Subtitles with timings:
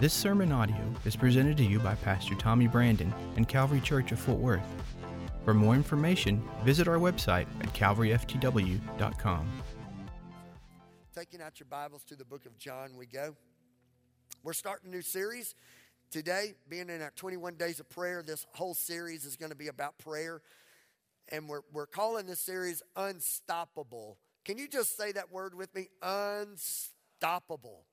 [0.00, 4.20] This sermon audio is presented to you by Pastor Tommy Brandon and Calvary Church of
[4.20, 4.62] Fort Worth.
[5.44, 9.48] For more information, visit our website at calvaryftw.com.
[11.12, 13.34] Taking out your Bibles to the book of John, we go.
[14.44, 15.56] We're starting a new series.
[16.12, 19.66] Today, being in our 21 days of prayer, this whole series is going to be
[19.66, 20.42] about prayer.
[21.32, 24.18] And we're, we're calling this series Unstoppable.
[24.44, 25.88] Can you just say that word with me?
[26.00, 27.87] Unstoppable.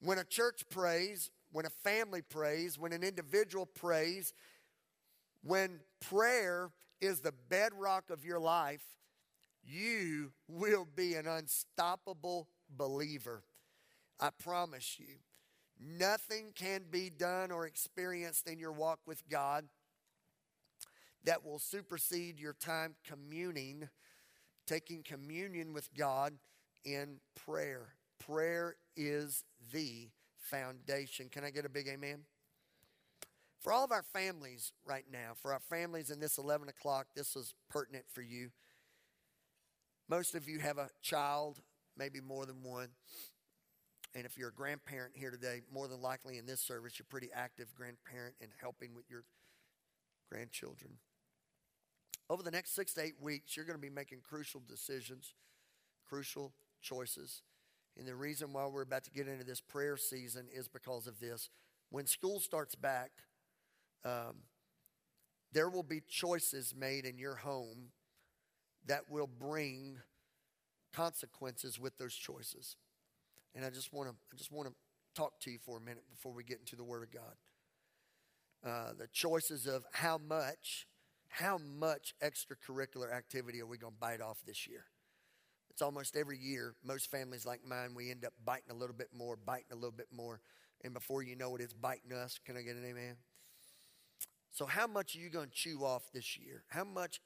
[0.00, 4.34] When a church prays, when a family prays, when an individual prays,
[5.42, 8.84] when prayer is the bedrock of your life,
[9.64, 13.42] you will be an unstoppable believer.
[14.20, 15.16] I promise you.
[15.78, 19.66] Nothing can be done or experienced in your walk with God
[21.24, 23.88] that will supersede your time communing,
[24.66, 26.34] taking communion with God
[26.84, 27.88] in prayer.
[28.18, 31.28] Prayer is the foundation.
[31.28, 32.20] Can I get a big amen?
[33.60, 37.34] For all of our families right now, for our families in this 11 o'clock, this
[37.34, 38.50] is pertinent for you.
[40.08, 41.60] Most of you have a child,
[41.96, 42.90] maybe more than one.
[44.14, 47.28] And if you're a grandparent here today, more than likely in this service, you're pretty
[47.34, 49.24] active grandparent in helping with your
[50.30, 50.92] grandchildren.
[52.30, 55.34] Over the next six to eight weeks, you're going to be making crucial decisions,
[56.08, 57.42] crucial choices.
[57.98, 61.18] And the reason why we're about to get into this prayer season is because of
[61.18, 61.48] this.
[61.90, 63.10] When school starts back,
[64.04, 64.36] um,
[65.52, 67.92] there will be choices made in your home
[68.86, 69.98] that will bring
[70.92, 72.76] consequences with those choices.
[73.54, 74.74] And I just want to I just want to
[75.14, 77.34] talk to you for a minute before we get into the Word of God.
[78.64, 80.86] Uh, the choices of how much
[81.28, 84.84] how much extracurricular activity are we going to bite off this year?
[85.76, 86.74] It's almost every year.
[86.82, 89.90] Most families like mine, we end up biting a little bit more, biting a little
[89.90, 90.40] bit more.
[90.82, 92.40] And before you know it, it's biting us.
[92.46, 93.16] Can I get an amen?
[94.52, 96.64] So, how much are you going to chew off this year?
[96.68, 97.20] How much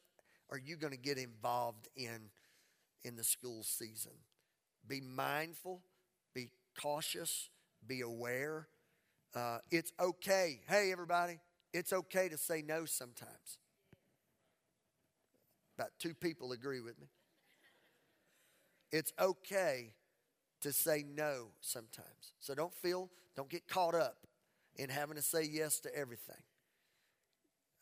[0.50, 2.30] are you going to get involved in
[3.04, 4.14] in the school season?
[4.84, 5.82] Be mindful,
[6.34, 7.50] be cautious,
[7.86, 8.66] be aware.
[9.32, 10.58] Uh, it's okay.
[10.68, 11.38] Hey, everybody,
[11.72, 13.58] it's okay to say no sometimes.
[15.78, 17.06] About two people agree with me.
[18.92, 19.92] It's okay
[20.60, 22.32] to say no sometimes.
[22.40, 24.26] So don't feel, don't get caught up
[24.76, 26.42] in having to say yes to everything.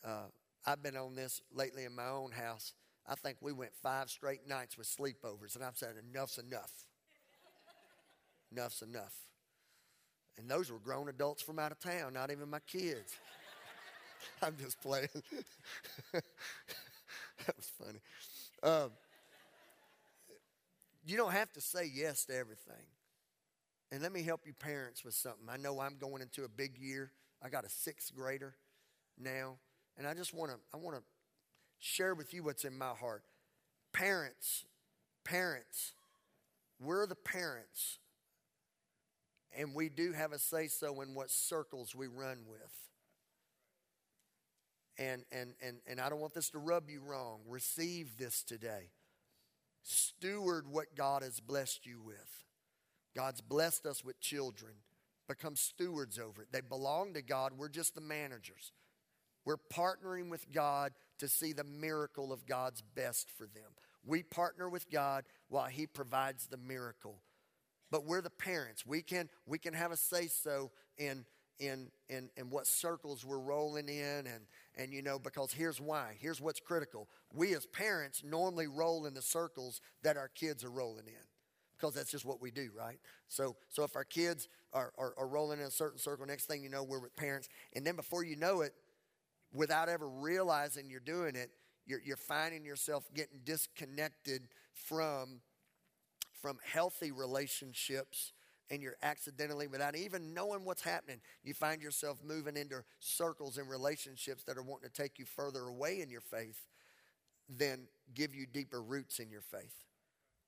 [0.05, 0.27] Uh,
[0.67, 2.75] I've been on this lately in my own house.
[3.07, 6.73] I think we went five straight nights with sleepovers, and I've said, enough's enough.
[8.53, 9.15] enough's enough.
[10.37, 13.17] And those were grown adults from out of town, not even my kids.
[14.43, 15.09] I'm just playing.
[16.13, 18.01] that was funny.
[18.63, 18.91] Um,
[21.09, 22.87] you don't have to say yes to everything.
[23.91, 25.49] And let me help you parents with something.
[25.49, 27.13] I know I'm going into a big year.
[27.43, 28.55] I got a sixth grader
[29.19, 29.57] now,
[29.97, 31.03] and I just want to I want to
[31.79, 33.23] share with you what's in my heart.
[33.95, 34.67] Parents,
[35.25, 35.95] parents,
[36.79, 37.99] we're the parents,
[39.57, 42.75] and we do have a say so in what circles we run with.
[44.99, 47.39] And and and and I don't want this to rub you wrong.
[47.49, 48.91] Receive this today.
[49.89, 52.45] Steward what God has blessed you with.
[53.17, 54.75] God's blessed us with children.
[55.27, 56.49] Become stewards over it.
[56.53, 57.53] They belong to God.
[57.57, 58.73] We're just the managers.
[59.47, 63.71] We're partnering with God to see the miracle of God's best for them.
[64.05, 67.23] We partner with God while He provides the miracle.
[67.91, 68.85] But we're the parents.
[68.85, 71.25] We can, we can have a say so in,
[71.59, 74.45] in, in, in what circles we're rolling in and,
[74.79, 76.17] and you know because here's why.
[76.19, 77.09] Here's what's critical.
[77.35, 81.27] We as parents normally roll in the circles that our kids are rolling in
[81.77, 82.99] because that's just what we do right?
[83.29, 86.63] So so if our kids are, are, are rolling in a certain circle next thing
[86.63, 87.49] you know we're with parents.
[87.75, 88.73] And then before you know it
[89.53, 91.51] without ever realizing you're doing it
[91.87, 95.41] you're, you're finding yourself getting disconnected from
[96.41, 98.33] from healthy relationships
[98.71, 103.69] and you're accidentally, without even knowing what's happening, you find yourself moving into circles and
[103.69, 106.67] relationships that are wanting to take you further away in your faith
[107.49, 109.85] than give you deeper roots in your faith.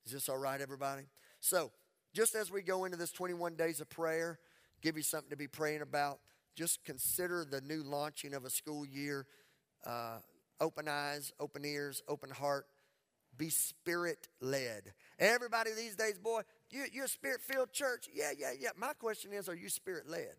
[0.04, 1.04] Is this all right, everybody?
[1.40, 1.72] So,
[2.14, 4.38] just as we go into this 21 days of prayer,
[4.82, 6.18] give you something to be praying about,
[6.56, 9.26] just consider the new launching of a school year.
[9.86, 10.18] Uh,
[10.60, 12.66] open eyes, open ears, open heart.
[13.36, 14.92] Be spirit led.
[15.18, 18.08] Everybody these days, boy, you, you're a spirit filled church.
[18.12, 18.70] Yeah, yeah, yeah.
[18.76, 20.34] My question is, are you spirit led?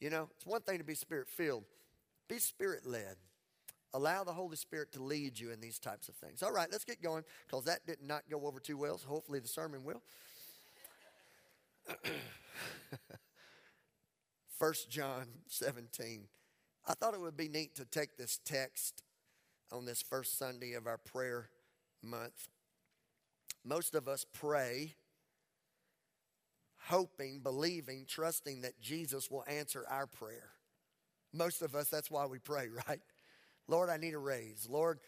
[0.00, 1.64] You know, it's one thing to be spirit filled,
[2.28, 3.16] be spirit led.
[3.92, 6.44] Allow the Holy Spirit to lead you in these types of things.
[6.44, 8.98] All right, let's get going because that did not go over too well.
[8.98, 10.00] So hopefully the sermon will.
[14.58, 16.28] 1 John 17.
[16.86, 19.02] I thought it would be neat to take this text
[19.72, 21.48] on this first Sunday of our prayer
[22.02, 22.48] month.
[23.64, 24.94] Most of us pray
[26.84, 30.50] hoping, believing, trusting that Jesus will answer our prayer.
[31.32, 33.00] Most of us, that's why we pray, right?
[33.68, 34.66] Lord, I need a raise.
[34.68, 34.98] Lord,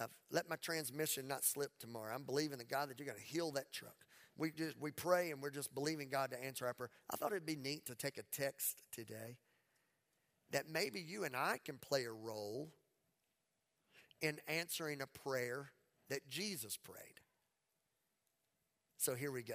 [0.00, 2.14] uh, let my transmission not slip tomorrow.
[2.14, 3.94] I'm believing in God that you're going to heal that truck.
[4.36, 6.90] We just we pray and we're just believing God to answer our prayer.
[7.10, 9.38] I thought it'd be neat to take a text today
[10.52, 12.70] that maybe you and I can play a role
[14.22, 15.72] in answering a prayer
[16.08, 17.17] that Jesus prayed.
[18.98, 19.54] So here we go.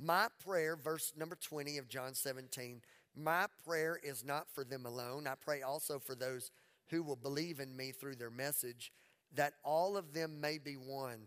[0.00, 2.80] My prayer, verse number 20 of John 17,
[3.16, 5.26] my prayer is not for them alone.
[5.26, 6.52] I pray also for those
[6.90, 8.92] who will believe in me through their message,
[9.34, 11.26] that all of them may be one.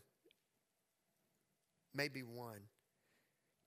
[1.94, 2.62] May be one.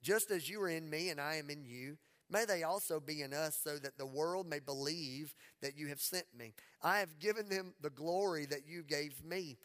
[0.03, 1.99] Just as you are in me and I am in you,
[2.31, 6.01] may they also be in us, so that the world may believe that you have
[6.01, 6.55] sent me.
[6.83, 9.59] I have given them the glory that you gave me,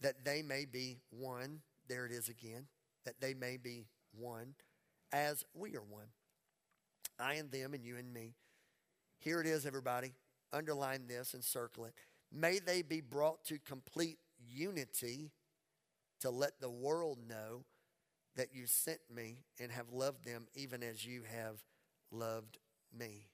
[0.00, 1.62] that they may be one.
[1.90, 2.68] There it is again,
[3.04, 4.54] that they may be one,
[5.12, 6.06] as we are one.
[7.18, 8.36] I and them, and you and me.
[9.18, 10.14] Here it is, everybody.
[10.52, 11.94] Underline this and circle it.
[12.32, 15.32] May they be brought to complete unity
[16.20, 17.64] to let the world know
[18.36, 21.64] that you sent me and have loved them even as you have
[22.12, 22.58] loved
[22.96, 23.26] me.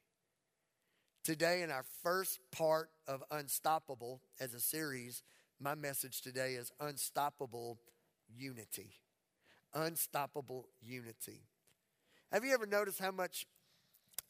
[1.24, 5.22] Today, in our first part of Unstoppable as a series,
[5.60, 7.80] my message today is Unstoppable
[8.34, 8.90] Unity
[9.76, 11.42] unstoppable unity.
[12.32, 13.46] Have you ever noticed how much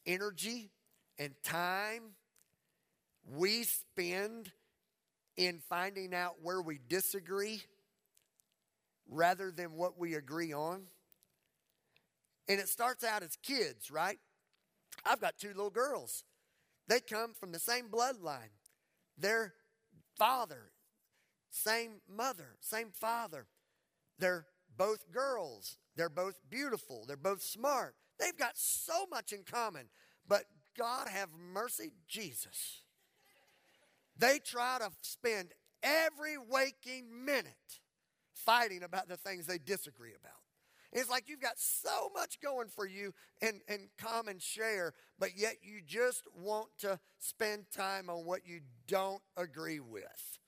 [0.05, 0.69] energy
[1.17, 2.11] and time
[3.25, 4.51] we spend
[5.35, 7.61] in finding out where we disagree
[9.09, 10.83] rather than what we agree on?
[12.49, 14.19] And it starts out as kids, right?
[15.05, 16.23] I've got two little girls.
[16.87, 18.51] They come from the same bloodline.
[19.17, 19.53] Their
[20.17, 20.71] father,
[21.49, 23.47] same mother, same father.
[24.19, 24.45] Their
[24.77, 25.77] both girls.
[25.95, 27.05] They're both beautiful.
[27.07, 27.95] They're both smart.
[28.19, 29.89] They've got so much in common.
[30.27, 30.43] But
[30.77, 32.83] God have mercy, Jesus.
[34.17, 35.49] They try to spend
[35.83, 37.79] every waking minute
[38.33, 40.33] fighting about the things they disagree about.
[40.93, 45.57] It's like you've got so much going for you and, and common share, but yet
[45.61, 50.39] you just want to spend time on what you don't agree with.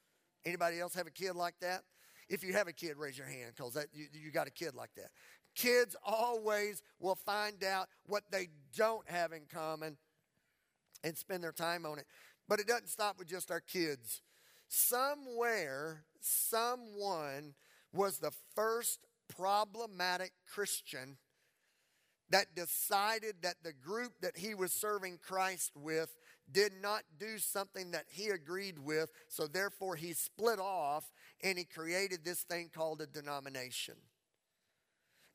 [0.45, 1.83] Anybody else have a kid like that?
[2.29, 4.91] If you have a kid, raise your hand because you, you got a kid like
[4.95, 5.09] that.
[5.55, 9.97] Kids always will find out what they don't have in common
[11.03, 12.05] and spend their time on it.
[12.47, 14.21] But it doesn't stop with just our kids.
[14.67, 17.55] Somewhere, someone
[17.91, 21.17] was the first problematic Christian
[22.29, 26.15] that decided that the group that he was serving Christ with
[26.51, 31.11] did not do something that he agreed with, so therefore he split off
[31.43, 33.95] and he created this thing called a denomination.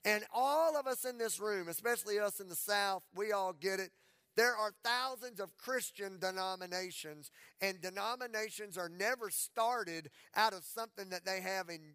[0.04, 3.80] And all of us in this room, especially us in the South, we all get
[3.80, 3.90] it.
[4.36, 11.24] There are thousands of Christian denominations, and denominations are never started out of something that
[11.24, 11.94] they have in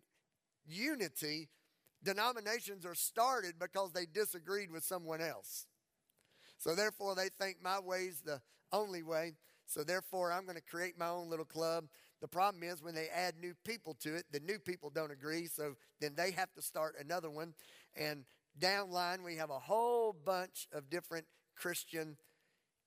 [0.66, 1.50] unity.
[2.02, 5.68] Denominations are started because they disagreed with someone else.
[6.60, 9.34] So therefore, they think my way's the only way.
[9.66, 11.86] So therefore, I'm going to create my own little club.
[12.22, 15.48] The problem is when they add new people to it, the new people don't agree.
[15.48, 17.54] So then they have to start another one.
[17.96, 18.26] And
[18.60, 21.26] downline, we have a whole bunch of different
[21.56, 22.18] Christian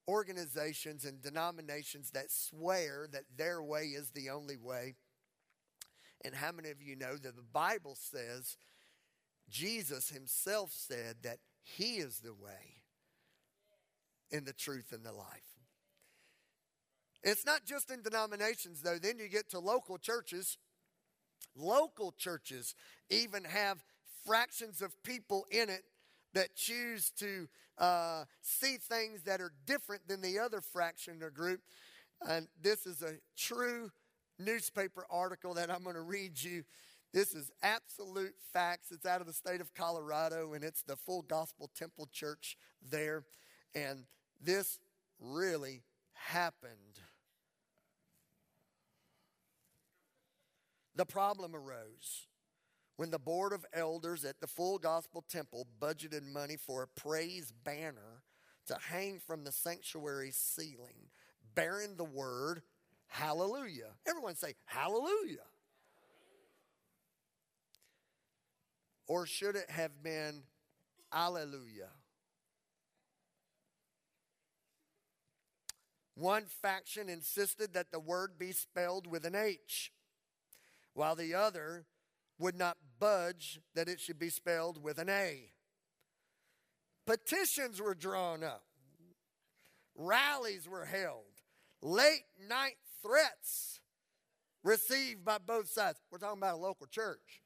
[0.06, 4.96] organizations and denominations that swear that their way is the only way.
[6.24, 8.56] And how many of you know that the Bible says,
[9.48, 12.81] Jesus himself said that he is the way
[14.32, 15.52] in the truth and the life.
[17.22, 18.98] It's not just in denominations, though.
[18.98, 20.58] Then you get to local churches.
[21.54, 22.74] Local churches
[23.10, 23.84] even have
[24.26, 25.84] fractions of people in it
[26.34, 27.48] that choose to
[27.78, 31.60] uh, see things that are different than the other fraction or group.
[32.26, 33.90] And this is a true
[34.38, 36.64] newspaper article that I'm going to read you.
[37.12, 38.90] This is absolute facts.
[38.90, 42.56] It's out of the state of Colorado, and it's the Full Gospel Temple Church
[42.90, 43.24] there.
[43.74, 44.04] And
[44.42, 44.78] this
[45.20, 45.82] really
[46.12, 47.00] happened.
[50.94, 52.26] The problem arose
[52.96, 57.52] when the board of elders at the Full Gospel Temple budgeted money for a praise
[57.64, 58.22] banner
[58.66, 61.08] to hang from the sanctuary ceiling,
[61.54, 62.62] bearing the word
[63.08, 63.90] hallelujah.
[64.06, 65.46] Everyone say hallelujah.
[69.06, 70.42] Or should it have been
[71.12, 71.88] alleluia?
[76.14, 79.92] One faction insisted that the word be spelled with an H,
[80.94, 81.86] while the other
[82.38, 85.52] would not budge that it should be spelled with an A.
[87.06, 88.64] Petitions were drawn up,
[89.94, 91.40] rallies were held,
[91.80, 93.80] late night threats
[94.62, 95.98] received by both sides.
[96.10, 97.42] We're talking about a local church.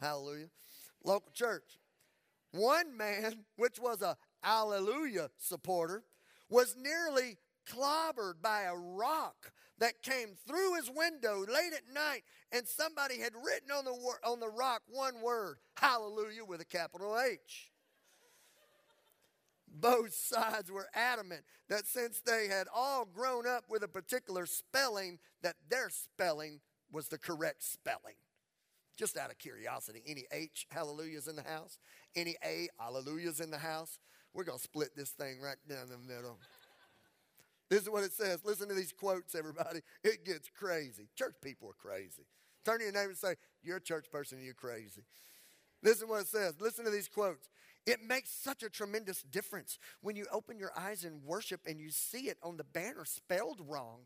[0.00, 0.48] Hallelujah.
[1.04, 1.78] Local church.
[2.52, 6.02] One man, which was a Hallelujah supporter,
[6.52, 12.68] was nearly clobbered by a rock that came through his window late at night, and
[12.68, 13.92] somebody had written on the,
[14.28, 17.72] on the rock one word, Hallelujah, with a capital H.
[19.66, 25.18] Both sides were adamant that since they had all grown up with a particular spelling,
[25.42, 26.60] that their spelling
[26.92, 28.16] was the correct spelling.
[28.98, 31.78] Just out of curiosity, any H hallelujahs in the house?
[32.14, 33.98] Any A hallelujahs in the house?
[34.34, 36.38] We're going to split this thing right down the middle.
[37.68, 38.44] This is what it says.
[38.44, 39.80] Listen to these quotes, everybody.
[40.04, 41.08] It gets crazy.
[41.16, 42.26] Church people are crazy.
[42.64, 45.02] Turn to your neighbor and say, You're a church person and you're crazy.
[45.82, 46.54] Listen to what it says.
[46.60, 47.48] Listen to these quotes.
[47.86, 51.90] It makes such a tremendous difference when you open your eyes in worship and you
[51.90, 54.02] see it on the banner spelled wrong.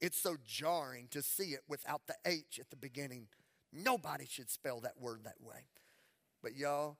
[0.00, 3.28] It's so jarring to see it without the H at the beginning.
[3.72, 5.66] Nobody should spell that word that way.
[6.42, 6.98] But y'all,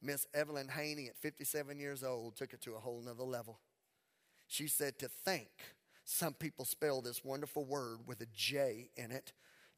[0.00, 3.60] Miss Evelyn Haney at 57 years old took it to a whole nother level.
[4.48, 5.48] She said to think
[6.04, 9.32] some people spell this wonderful word with a J in it.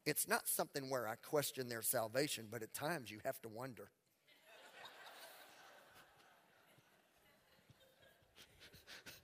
[0.05, 3.89] It's not something where I question their salvation, but at times you have to wonder.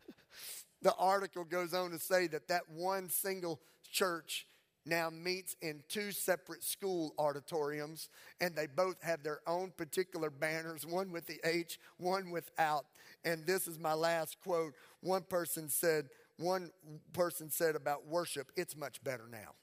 [0.82, 3.60] the article goes on to say that that one single
[3.92, 4.46] church
[4.86, 8.10] now meets in two separate school auditoriums
[8.40, 12.86] and they both have their own particular banners one with the h one without.
[13.24, 14.74] And this is my last quote.
[15.02, 16.72] One person said one
[17.14, 19.54] person said about worship it's much better now.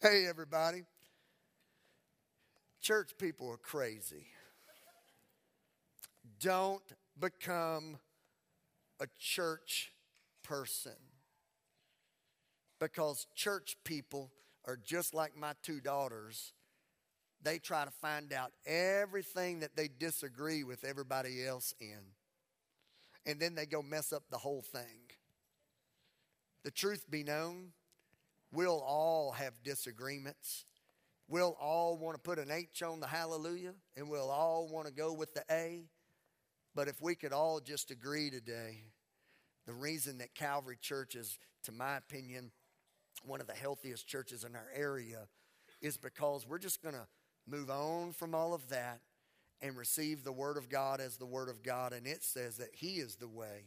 [0.00, 0.84] Hey everybody.
[2.80, 4.26] Church people are crazy.
[6.40, 6.82] Don't
[7.18, 7.98] become
[9.00, 9.92] a church
[10.44, 10.92] person
[12.78, 14.30] because church people
[14.64, 16.52] are just like my two daughters.
[17.42, 21.98] They try to find out everything that they disagree with everybody else in.
[23.26, 25.10] And then they go mess up the whole thing.
[26.64, 27.68] The truth be known,
[28.52, 30.64] we'll all have disagreements.
[31.28, 34.92] We'll all want to put an H on the hallelujah, and we'll all want to
[34.92, 35.84] go with the A.
[36.74, 38.84] But if we could all just agree today,
[39.66, 42.50] the reason that Calvary Church is, to my opinion,
[43.24, 45.28] one of the healthiest churches in our area
[45.80, 47.06] is because we're just going to
[47.46, 49.00] move on from all of that
[49.60, 51.92] and receive the Word of God as the Word of God.
[51.92, 53.66] And it says that He is the way,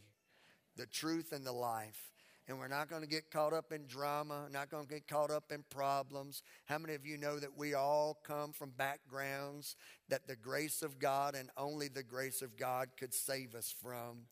[0.76, 2.12] the truth, and the life.
[2.48, 5.30] And we're not going to get caught up in drama, not going to get caught
[5.30, 6.42] up in problems.
[6.64, 9.76] How many of you know that we all come from backgrounds
[10.08, 14.22] that the grace of God and only the grace of God could save us from?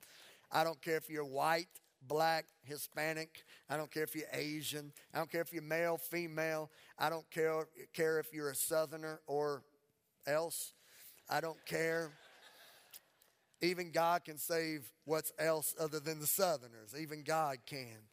[0.50, 1.69] I don't care if you're white,
[2.07, 3.45] black, Hispanic.
[3.69, 4.92] I don't care if you're Asian.
[5.14, 6.71] I don't care if you're male, female.
[6.99, 9.62] I don't care, care if you're a southerner or
[10.26, 10.73] else.
[11.28, 12.11] I don't care.
[13.62, 16.95] Even God can save what's else other than the southerners.
[16.99, 18.09] Even God can.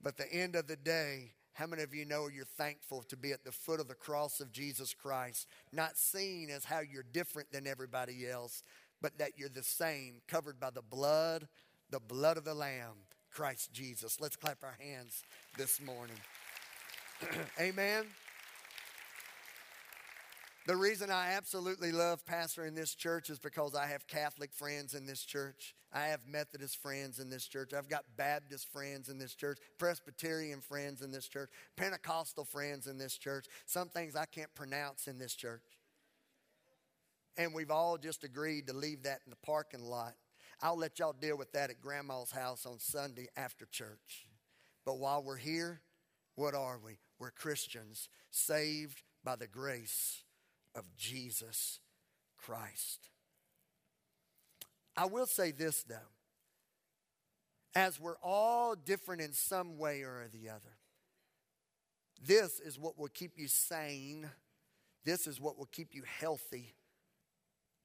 [0.00, 3.32] But the end of the day, how many of you know you're thankful to be
[3.32, 7.52] at the foot of the cross of Jesus Christ, not seen as how you're different
[7.52, 8.62] than everybody else,
[9.00, 11.48] but that you're the same, covered by the blood,
[11.90, 12.96] the blood of the Lamb,
[13.34, 14.20] Christ Jesus.
[14.20, 15.24] Let's clap our hands
[15.58, 16.16] this morning.
[17.60, 18.04] Amen.
[20.66, 25.04] The reason I absolutely love pastoring this church is because I have Catholic friends in
[25.04, 25.74] this church.
[25.92, 27.74] I have Methodist friends in this church.
[27.74, 32.98] I've got Baptist friends in this church, Presbyterian friends in this church, Pentecostal friends in
[32.98, 33.46] this church.
[33.66, 35.62] Some things I can't pronounce in this church.
[37.36, 40.14] And we've all just agreed to leave that in the parking lot
[40.62, 44.26] I'll let y'all deal with that at grandma's house on Sunday after church.
[44.84, 45.80] But while we're here,
[46.34, 46.98] what are we?
[47.18, 50.22] We're Christians saved by the grace
[50.74, 51.80] of Jesus
[52.36, 53.08] Christ.
[54.96, 55.96] I will say this though.
[57.76, 60.76] As we're all different in some way or the other,
[62.24, 64.30] this is what will keep you sane.
[65.04, 66.74] This is what will keep you healthy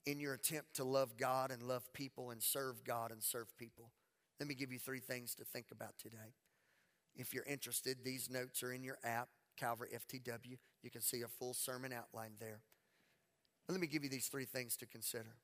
[0.06, 3.91] in your attempt to love God and love people and serve God and serve people.
[4.39, 6.36] Let me give you three things to think about today.
[7.15, 10.58] If you're interested, these notes are in your app, Calvary FTW.
[10.82, 12.62] You can see a full sermon outline there.
[13.68, 15.36] Let me give you these three things to consider.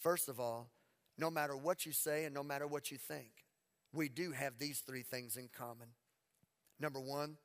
[0.00, 0.70] First of all,
[1.18, 3.30] no matter what you say and no matter what you think,
[3.92, 5.88] we do have these three things in common.
[6.80, 7.36] Number one,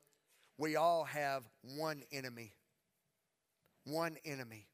[0.57, 2.53] we all have one enemy.
[3.85, 4.67] One enemy.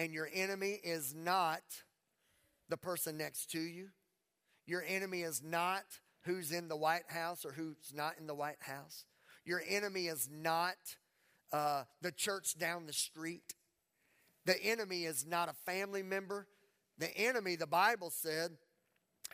[0.00, 1.60] And your enemy is not
[2.70, 3.88] the person next to you.
[4.66, 5.82] Your enemy is not
[6.22, 9.04] who's in the White House or who's not in the White House.
[9.44, 10.76] Your enemy is not
[11.52, 13.52] uh, the church down the street.
[14.46, 16.46] The enemy is not a family member.
[16.96, 18.52] The enemy, the Bible said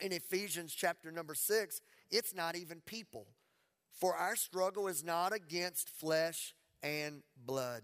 [0.01, 1.81] in Ephesians chapter number six,
[2.11, 3.29] it's not even people.
[3.93, 7.83] For our struggle is not against flesh and blood,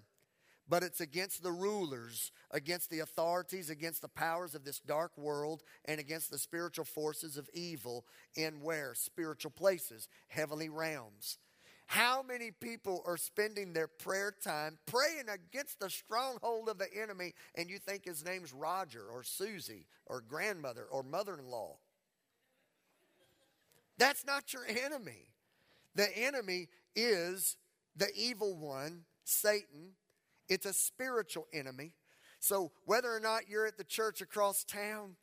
[0.73, 5.63] but it's against the rulers, against the authorities, against the powers of this dark world,
[5.85, 8.95] and against the spiritual forces of evil in where?
[8.95, 11.37] Spiritual places, heavenly realms.
[11.85, 17.35] How many people are spending their prayer time praying against the stronghold of the enemy,
[17.55, 21.77] and you think his name's Roger or Susie or grandmother or mother in law?
[23.99, 25.35] That's not your enemy.
[25.95, 27.59] The enemy is
[27.95, 29.97] the evil one, Satan.
[30.53, 31.93] It's a spiritual enemy.
[32.39, 35.17] So whether or not you're at the church across town,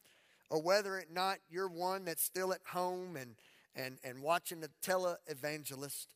[0.49, 3.35] or whether or not you're one that's still at home and
[3.75, 6.07] and, and watching the televangelist,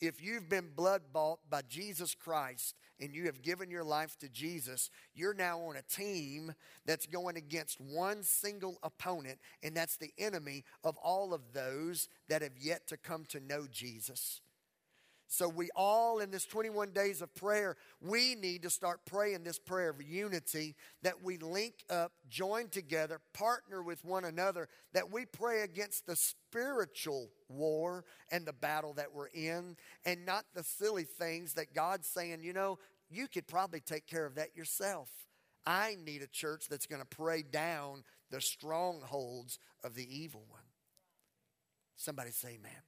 [0.00, 4.28] if you've been blood bought by Jesus Christ and you have given your life to
[4.30, 6.54] Jesus, you're now on a team
[6.86, 12.40] that's going against one single opponent, and that's the enemy of all of those that
[12.40, 14.40] have yet to come to know Jesus.
[15.32, 19.60] So, we all in this 21 days of prayer, we need to start praying this
[19.60, 25.26] prayer of unity that we link up, join together, partner with one another, that we
[25.26, 31.04] pray against the spiritual war and the battle that we're in, and not the silly
[31.04, 35.10] things that God's saying, you know, you could probably take care of that yourself.
[35.64, 40.62] I need a church that's going to pray down the strongholds of the evil one.
[41.94, 42.82] Somebody say, man.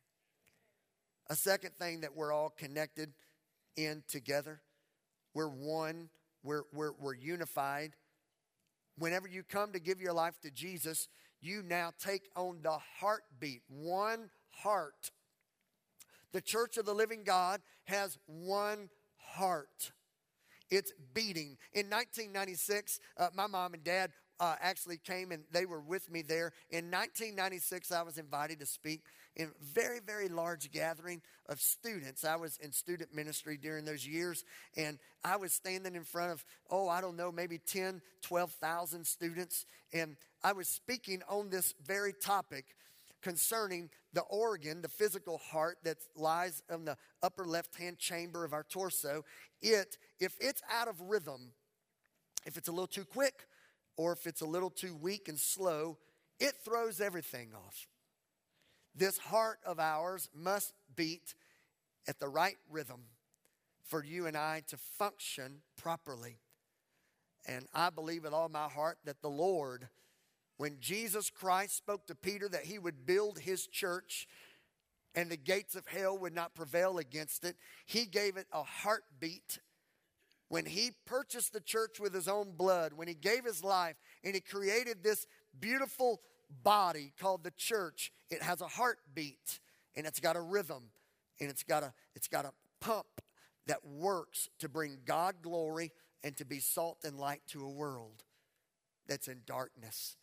[1.33, 3.15] A second thing that we're all connected
[3.75, 4.61] in together,
[5.33, 6.11] we're one,
[6.43, 7.93] we're, we're, we're unified.
[8.99, 11.09] Whenever you come to give your life to Jesus,
[11.41, 15.11] you now take on the heartbeat, one heart.
[16.35, 19.93] The church of the living God has one heart.
[20.71, 21.57] It's beating.
[21.73, 26.21] In 1996, uh, my mom and dad uh, actually came and they were with me
[26.21, 26.53] there.
[26.69, 29.05] In 1996, I was invited to speak
[29.37, 32.25] in very, very large gathering of students.
[32.25, 34.45] I was in student ministry during those years,
[34.77, 39.67] and I was standing in front of, oh, I don't know, maybe 10, 12,000 students,
[39.93, 42.67] and I was speaking on this very topic
[43.23, 48.53] concerning the organ, the physical heart that lies in the upper left hand chamber of
[48.53, 49.25] our torso.
[49.63, 51.53] It, if it's out of rhythm,
[52.45, 53.47] if it's a little too quick,
[53.97, 55.99] or if it's a little too weak and slow,
[56.41, 57.87] it throws everything off.
[58.95, 61.35] This heart of ours must beat
[62.07, 63.05] at the right rhythm
[63.85, 66.39] for you and I to function properly.
[67.47, 69.89] And I believe with all my heart that the Lord,
[70.57, 74.29] when Jesus Christ spoke to Peter that he would build his church
[75.15, 79.59] and the gates of hell would not prevail against it, he gave it a heartbeat.
[80.49, 84.35] When he purchased the church with his own blood, when he gave his life and
[84.35, 85.27] he created this
[85.59, 86.21] beautiful
[86.63, 89.61] body called the church, it has a heartbeat
[89.95, 90.85] and it's got a rhythm
[91.41, 93.21] and it's got a it's got a pump
[93.67, 95.93] that works to bring God glory
[96.25, 98.25] and to be salt and light to a world
[99.07, 100.17] that's in darkness.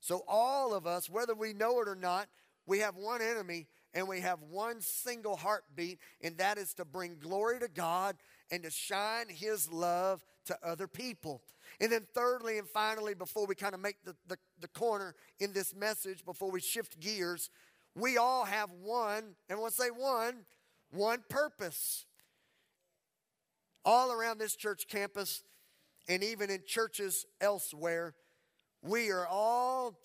[0.00, 2.28] So all of us, whether we know it or not,
[2.66, 7.16] we have one enemy and we have one single heartbeat, and that is to bring
[7.18, 8.16] glory to God
[8.50, 11.42] and to shine His love to other people.
[11.80, 15.52] And then, thirdly and finally, before we kind of make the, the, the, corner in
[15.52, 17.50] this message, before we shift gears,
[17.94, 20.44] we all have one, I say one,
[20.90, 22.06] one purpose.
[23.84, 25.44] All around this church campus,
[26.08, 28.14] and even in churches elsewhere,
[28.82, 29.98] we are all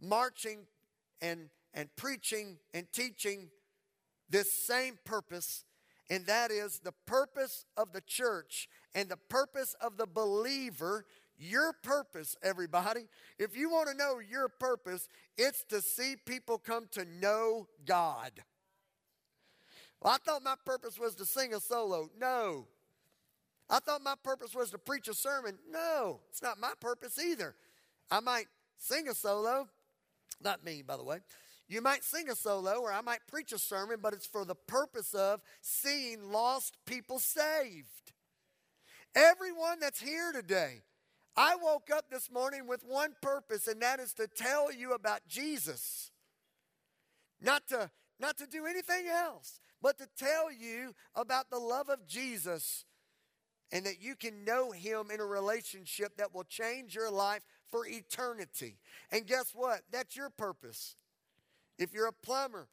[0.00, 0.60] marching
[1.20, 3.48] and, and preaching and teaching
[4.28, 5.64] this same purpose
[6.12, 11.04] and that is the purpose of the church and the purpose of the believer.
[11.38, 16.86] Your purpose, everybody, if you want to know your purpose, it's to see people come
[16.92, 18.30] to know God.
[20.00, 22.10] Well, I thought my purpose was to sing a solo.
[22.20, 22.66] No.
[23.68, 25.58] I thought my purpose was to preach a sermon.
[25.70, 27.54] No, it's not my purpose either.
[28.10, 28.46] I might
[28.78, 29.68] sing a solo,
[30.42, 31.18] not me, by the way.
[31.68, 34.54] You might sing a solo or I might preach a sermon, but it's for the
[34.54, 38.01] purpose of seeing lost people saved.
[39.14, 40.82] Everyone that's here today,
[41.36, 45.20] I woke up this morning with one purpose, and that is to tell you about
[45.28, 46.10] Jesus.
[47.40, 52.06] Not to, not to do anything else, but to tell you about the love of
[52.06, 52.84] Jesus
[53.70, 57.86] and that you can know Him in a relationship that will change your life for
[57.86, 58.78] eternity.
[59.10, 59.80] And guess what?
[59.90, 60.96] That's your purpose.
[61.78, 62.68] If you're a plumber,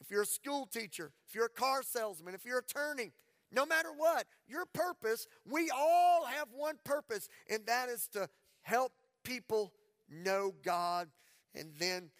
[0.00, 3.12] if you're a school teacher, if you're a car salesman, if you're a attorney,
[3.52, 8.28] no matter what, your purpose, we all have one purpose, and that is to
[8.62, 8.92] help
[9.24, 9.72] people
[10.08, 11.08] know God.
[11.54, 12.10] And then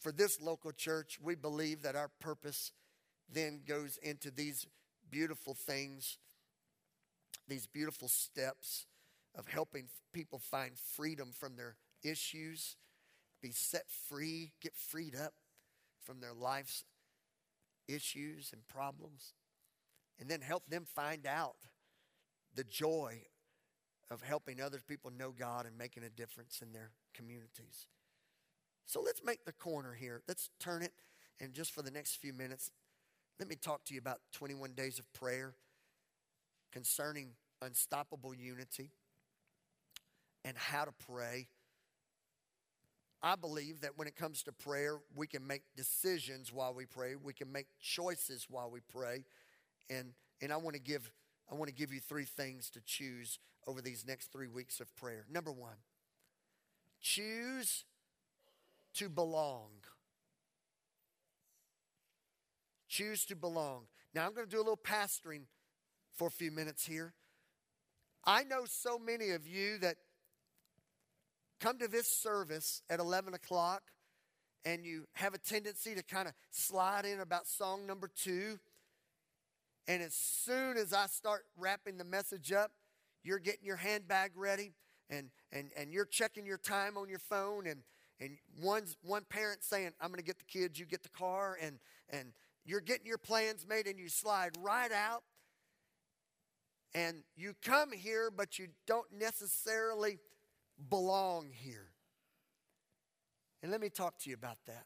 [0.00, 2.72] for this local church, we believe that our purpose
[3.32, 4.66] then goes into these
[5.10, 6.18] beautiful things,
[7.48, 8.86] these beautiful steps
[9.34, 12.76] of helping people find freedom from their issues,
[13.42, 15.34] be set free, get freed up
[16.02, 16.84] from their life's
[17.88, 19.34] issues and problems,
[20.20, 21.56] and then help them find out
[22.54, 23.22] the joy
[24.10, 27.86] of helping other people know God and making a difference in their communities.
[28.86, 30.22] So let's make the corner here.
[30.28, 30.92] Let's turn it,
[31.40, 32.70] and just for the next few minutes,
[33.38, 35.54] let me talk to you about 21 days of prayer
[36.72, 37.30] concerning
[37.62, 38.90] unstoppable unity
[40.44, 41.46] and how to pray.
[43.22, 47.14] I believe that when it comes to prayer, we can make decisions while we pray.
[47.16, 49.24] We can make choices while we pray.
[49.90, 51.10] And, and I want to give
[51.50, 54.94] I want to give you three things to choose over these next three weeks of
[54.94, 55.26] prayer.
[55.28, 55.78] Number one,
[57.00, 57.84] choose
[58.94, 59.70] to belong.
[62.88, 63.86] Choose to belong.
[64.14, 65.42] Now I'm going to do a little pastoring
[66.14, 67.14] for a few minutes here.
[68.24, 69.96] I know so many of you that
[71.60, 73.82] come to this service at 11 o'clock
[74.64, 78.58] and you have a tendency to kind of slide in about song number two.
[79.88, 82.70] And as soon as I start wrapping the message up,
[83.22, 84.72] you're getting your handbag ready
[85.08, 87.82] and, and, and you're checking your time on your phone and,
[88.20, 91.58] and one's, one parent saying, I'm going to get the kids, you get the car,
[91.60, 91.78] and,
[92.10, 92.32] and
[92.64, 95.22] you're getting your plans made and you slide right out.
[96.94, 100.18] And you come here, but you don't necessarily
[100.88, 101.88] belong here.
[103.62, 104.84] And let me talk to you about that.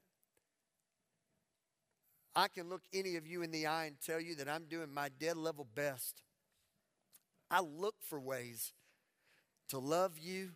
[2.36, 4.92] I can look any of you in the eye and tell you that I'm doing
[4.92, 6.22] my dead level best.
[7.50, 8.72] I look for ways
[9.68, 10.50] to love you,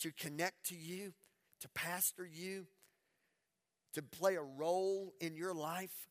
[0.00, 1.14] to connect to you,
[1.60, 2.66] to pastor you,
[3.94, 6.08] to play a role in your life.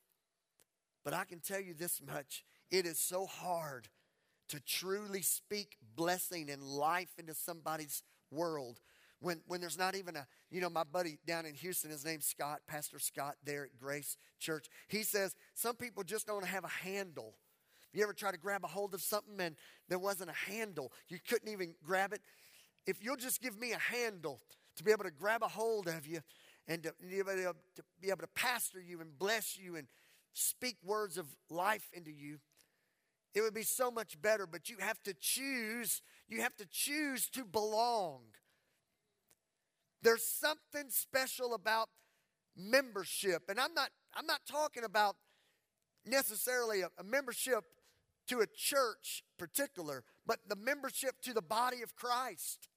[1.05, 3.87] But I can tell you this much it is so hard
[4.49, 8.79] to truly speak blessing and life into somebody's world
[9.19, 12.25] when, when there's not even a, you know, my buddy down in Houston, his name's
[12.25, 14.67] Scott, Pastor Scott there at Grace Church.
[14.87, 17.35] He says some people just don't have a handle.
[17.93, 19.55] You ever try to grab a hold of something and
[19.89, 20.91] there wasn't a handle?
[21.07, 22.21] You couldn't even grab it.
[22.85, 24.41] If you'll just give me a handle
[24.75, 26.19] to be able to grab a hold of you
[26.67, 29.87] and to, to, be, able to be able to pastor you and bless you and
[30.33, 32.37] speak words of life into you,
[33.33, 34.45] it would be so much better.
[34.45, 38.21] But you have to choose you have to choose to belong.
[40.01, 41.89] There's something special about
[42.55, 43.43] membership.
[43.49, 45.15] And I'm not, I'm not talking about
[46.05, 47.63] necessarily a, a membership
[48.27, 52.67] to a church particular, but the membership to the body of Christ.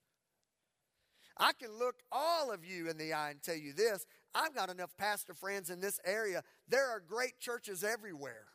[1.37, 4.05] I can look all of you in the eye and tell you this
[4.35, 6.43] I've got enough pastor friends in this area.
[6.69, 8.47] There are great churches everywhere.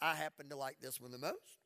[0.00, 1.58] I happen to like this one the most.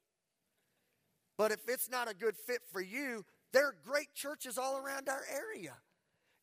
[1.37, 3.25] But if it's not a good fit for you,
[3.57, 5.73] there are great churches all around our area.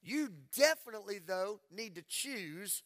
[0.02, 2.82] You definitely, though, need to choose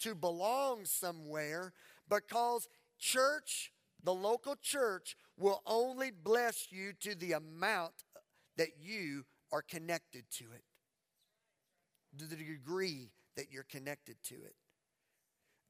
[0.00, 1.72] to belong somewhere
[2.08, 2.66] because
[2.98, 7.92] church, the local church, will only bless you to the amount
[8.56, 10.64] that you are connected to it,
[12.18, 14.56] to the degree that you're connected to it.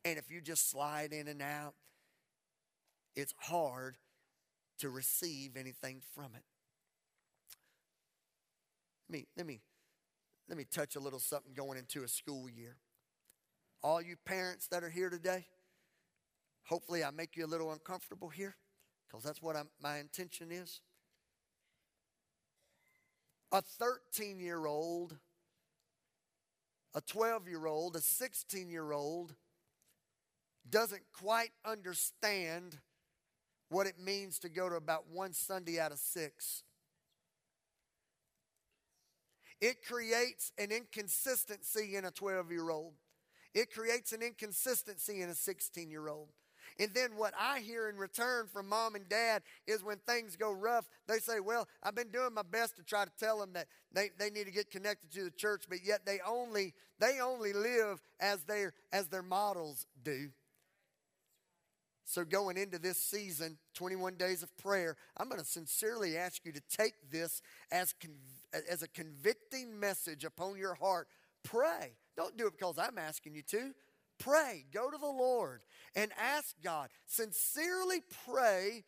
[0.07, 1.75] And if you just slide in and out,
[3.15, 3.99] it's hard
[4.79, 6.45] to receive anything from it.
[9.09, 9.61] Let me, let me,
[10.49, 12.77] let me touch a little something going into a school year.
[13.83, 15.47] All you parents that are here today,
[16.65, 18.57] hopefully I make you a little uncomfortable here
[19.07, 20.81] because that's what I'm, my intention is.
[23.51, 25.17] A 13 year old,
[26.95, 29.35] a 12 year old, a 16 year old
[30.69, 32.79] doesn't quite understand
[33.71, 36.63] what it means to go to about one Sunday out of six.
[39.61, 42.95] It creates an inconsistency in a 12 year old.
[43.55, 46.29] It creates an inconsistency in a 16 year old.
[46.79, 50.53] And then what I hear in return from mom and dad is when things go
[50.53, 53.67] rough, they say, Well, I've been doing my best to try to tell them that
[53.93, 57.53] they, they need to get connected to the church, but yet they only they only
[57.53, 60.29] live as their as their models do.
[62.05, 66.53] So, going into this season, 21 days of prayer, I'm going to sincerely ask you
[66.53, 68.17] to take this as, conv-
[68.71, 71.09] as a convicting message upon your heart.
[71.45, 71.93] Pray.
[72.17, 73.73] Don't do it because I'm asking you to.
[74.19, 74.65] Pray.
[74.73, 75.63] Go to the Lord
[75.95, 76.91] and ask God.
[77.07, 78.85] Sincerely pray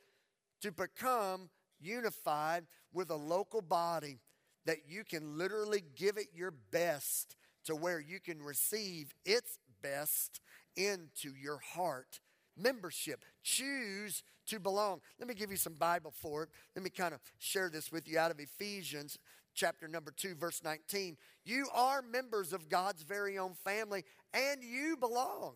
[0.63, 1.49] to become
[1.81, 4.19] unified with a local body
[4.67, 10.41] that you can literally give it your best to where you can receive its best
[10.77, 12.21] into your heart
[12.57, 13.25] membership.
[13.43, 15.01] Choose to belong.
[15.19, 16.49] Let me give you some Bible for it.
[16.75, 19.19] Let me kind of share this with you out of Ephesians
[19.55, 21.17] chapter number 2 verse 19.
[21.45, 25.55] You are members of God's very own family and you belong.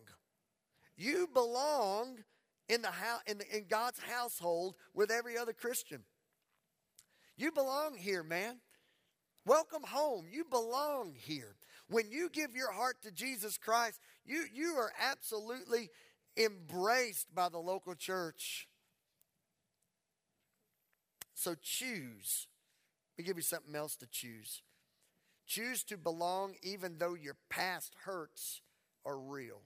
[0.97, 2.19] You belong
[2.69, 6.03] in the house in, the, in God's household with every other Christian.
[7.37, 8.57] You belong here, man.
[9.45, 10.25] Welcome home.
[10.31, 11.55] You belong here.
[11.87, 15.89] When you give your heart to Jesus Christ, you, you are absolutely
[16.35, 18.67] embraced by the local church.
[21.35, 22.47] So choose.
[23.17, 24.61] Let me give you something else to choose.
[25.47, 28.61] Choose to belong even though your past hurts
[29.05, 29.61] are real.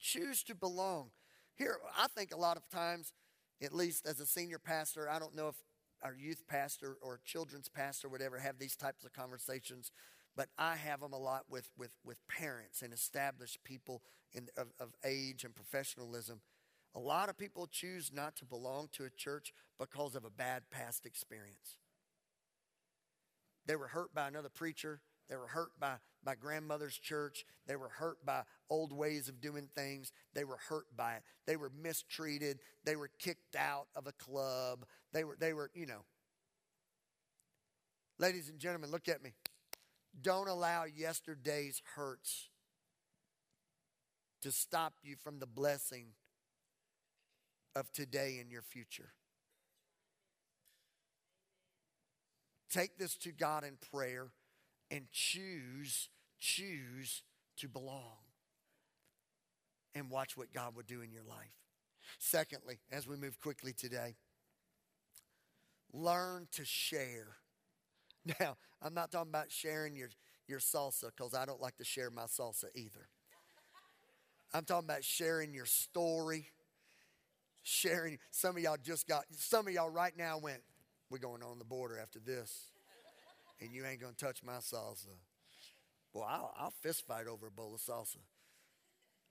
[0.00, 1.10] Choose to belong.
[1.54, 3.12] Here, I think a lot of times,
[3.62, 5.54] at least as a senior pastor, I don't know if
[6.02, 9.92] our youth pastor or children's pastor would ever have these types of conversations
[10.36, 14.68] but I have them a lot with, with, with parents and established people in, of,
[14.80, 16.40] of age and professionalism.
[16.94, 20.64] A lot of people choose not to belong to a church because of a bad
[20.70, 21.76] past experience.
[23.66, 25.00] They were hurt by another preacher.
[25.28, 27.46] They were hurt by, by grandmother's church.
[27.66, 30.12] They were hurt by old ways of doing things.
[30.34, 31.22] They were hurt by it.
[31.46, 32.58] They were mistreated.
[32.84, 34.84] They were kicked out of a club.
[35.12, 36.04] They were, they were, you know.
[38.18, 39.32] Ladies and gentlemen, look at me.
[40.20, 42.50] Don't allow yesterday's hurts
[44.42, 46.08] to stop you from the blessing
[47.74, 49.12] of today and your future.
[52.70, 54.28] Take this to God in prayer
[54.90, 56.08] and choose,
[56.40, 57.22] choose
[57.58, 58.18] to belong.
[59.94, 61.58] And watch what God will do in your life.
[62.18, 64.16] Secondly, as we move quickly today,
[65.92, 67.36] learn to share.
[68.38, 70.08] Now, I'm not talking about sharing your,
[70.46, 73.08] your salsa because I don't like to share my salsa either.
[74.54, 76.46] I'm talking about sharing your story,
[77.62, 78.18] sharing.
[78.30, 80.60] Some of y'all just got, some of y'all right now went,
[81.10, 82.68] we're going on the border after this,
[83.60, 85.08] and you ain't going to touch my salsa.
[86.12, 88.18] Well, I'll, I'll fist fight over a bowl of salsa.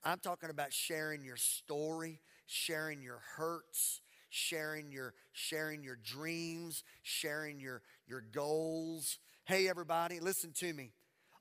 [0.03, 7.59] I'm talking about sharing your story, sharing your hurts, sharing your sharing your dreams, sharing
[7.59, 9.19] your your goals.
[9.45, 10.91] Hey everybody, listen to me.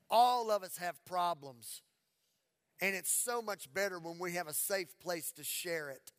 [0.09, 1.81] All of us have problems.
[2.81, 6.11] And it's so much better when we have a safe place to share it.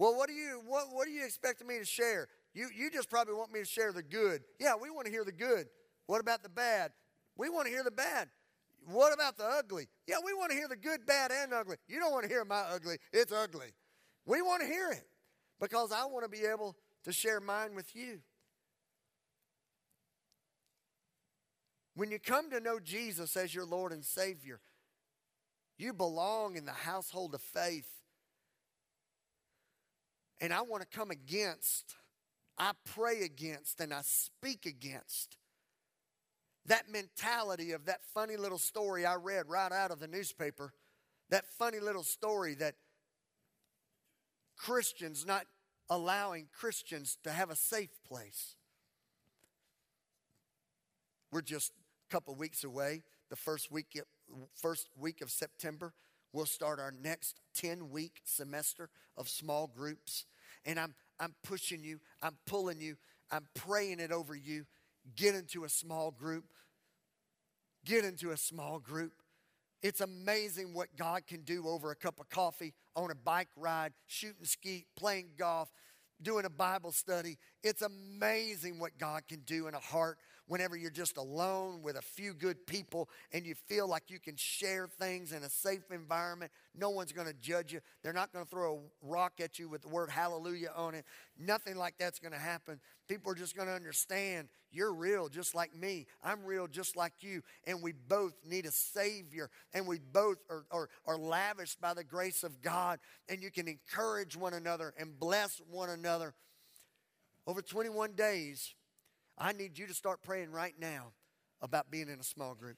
[0.00, 2.26] Well, what do you what what do you expect me to share?
[2.54, 4.40] You you just probably want me to share the good.
[4.58, 5.66] Yeah, we want to hear the good.
[6.06, 6.92] What about the bad?
[7.36, 8.30] We want to hear the bad.
[8.86, 9.88] What about the ugly?
[10.06, 11.76] Yeah, we want to hear the good, bad, and ugly.
[11.86, 12.96] You don't want to hear my ugly.
[13.12, 13.74] It's ugly.
[14.24, 15.06] We want to hear it
[15.60, 18.20] because I want to be able to share mine with you.
[21.94, 24.60] When you come to know Jesus as your Lord and Savior,
[25.76, 27.99] you belong in the household of faith.
[30.40, 31.96] And I want to come against,
[32.56, 35.36] I pray against, and I speak against
[36.66, 40.72] that mentality of that funny little story I read right out of the newspaper.
[41.30, 42.74] That funny little story that
[44.56, 45.46] Christians not
[45.88, 48.54] allowing Christians to have a safe place.
[51.32, 51.72] We're just
[52.08, 53.02] a couple weeks away.
[53.30, 54.00] The first week,
[54.54, 55.92] first week of September,
[56.32, 60.26] we'll start our next 10 week semester of small groups.
[60.64, 62.96] And I'm, I'm pushing you, I'm pulling you,
[63.30, 64.66] I'm praying it over you.
[65.16, 66.44] Get into a small group.
[67.84, 69.12] Get into a small group.
[69.82, 73.92] It's amazing what God can do over a cup of coffee, on a bike ride,
[74.06, 75.70] shooting skeet, playing golf,
[76.20, 77.38] doing a Bible study.
[77.62, 80.18] It's amazing what God can do in a heart
[80.50, 84.34] whenever you're just alone with a few good people and you feel like you can
[84.34, 86.50] share things in a safe environment.
[86.74, 87.78] No one's going to judge you.
[88.02, 91.04] They're not going to throw a rock at you with the word hallelujah on it.
[91.38, 92.80] Nothing like that's going to happen.
[93.06, 96.08] People are just going to understand you're real just like me.
[96.20, 97.42] I'm real just like you.
[97.64, 99.50] And we both need a Savior.
[99.72, 102.98] And we both are, are, are lavished by the grace of God.
[103.28, 106.34] And you can encourage one another and bless one another.
[107.46, 108.74] Over 21 days,
[109.40, 111.12] I need you to start praying right now
[111.62, 112.76] about being in a small group.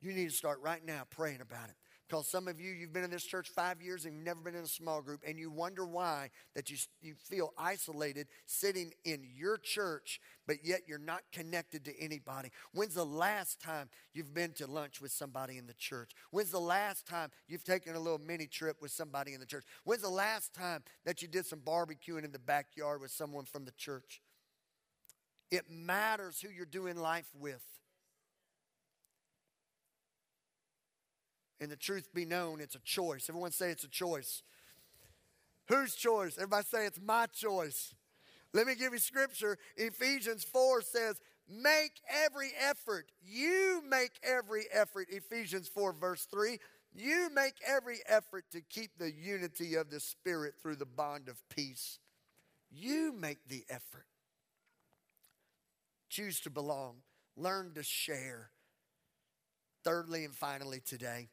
[0.00, 1.76] You need to start right now praying about it.
[2.08, 4.54] Because some of you, you've been in this church five years and you've never been
[4.54, 9.26] in a small group, and you wonder why that you, you feel isolated sitting in
[9.34, 12.50] your church, but yet you're not connected to anybody.
[12.72, 16.12] When's the last time you've been to lunch with somebody in the church?
[16.30, 19.64] When's the last time you've taken a little mini trip with somebody in the church?
[19.82, 23.64] When's the last time that you did some barbecuing in the backyard with someone from
[23.64, 24.20] the church?
[25.50, 27.62] It matters who you're doing life with.
[31.60, 33.28] And the truth be known, it's a choice.
[33.28, 34.42] Everyone say it's a choice.
[35.68, 36.36] Whose choice?
[36.36, 37.94] Everybody say it's my choice.
[38.52, 39.58] Let me give you scripture.
[39.76, 43.10] Ephesians 4 says, Make every effort.
[43.22, 45.08] You make every effort.
[45.10, 46.58] Ephesians 4, verse 3.
[46.94, 51.36] You make every effort to keep the unity of the Spirit through the bond of
[51.48, 51.98] peace.
[52.70, 54.06] You make the effort.
[56.16, 56.96] Choose to belong.
[57.36, 58.50] Learn to share.
[59.84, 61.28] Thirdly and finally, today,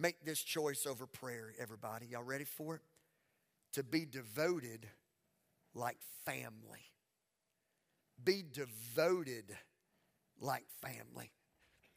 [0.00, 2.06] Make this choice over prayer, everybody.
[2.06, 2.80] Y'all ready for it?
[3.74, 4.88] To be devoted
[5.74, 6.86] like family.
[8.24, 9.54] Be devoted
[10.40, 11.32] like family.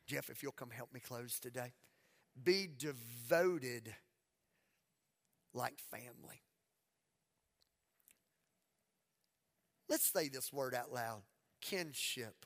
[0.06, 1.71] Jeff, if you'll come help me close today.
[2.43, 3.95] Be devoted
[5.53, 6.41] like family.
[9.88, 11.21] Let's say this word out loud
[11.63, 12.45] kinship.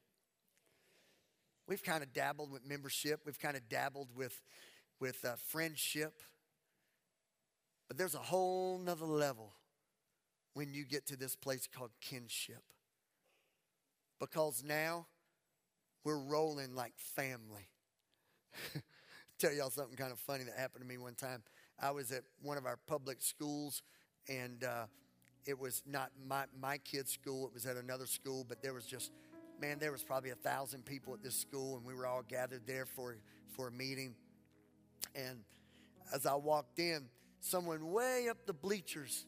[1.67, 4.41] We've kind of dabbled with membership, we've kind of dabbled with
[4.99, 6.21] with uh, friendship.
[7.87, 9.53] But there's a whole nother level
[10.53, 12.63] when you get to this place called kinship.
[14.19, 15.05] Because now
[16.03, 17.69] we're rolling like family.
[19.39, 21.43] Tell y'all something kind of funny that happened to me one time.
[21.79, 23.83] I was at one of our public schools,
[24.27, 24.85] and uh,
[25.47, 28.85] it was not my, my kid's school, it was at another school, but there was
[28.85, 29.11] just,
[29.59, 32.67] man, there was probably a thousand people at this school, and we were all gathered
[32.67, 33.17] there for,
[33.55, 34.13] for a meeting.
[35.15, 35.39] And
[36.13, 37.05] as I walked in,
[37.39, 39.25] someone way up the bleachers,